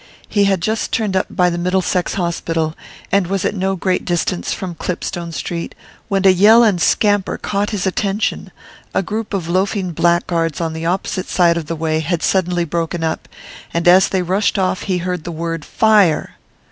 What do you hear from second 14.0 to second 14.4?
they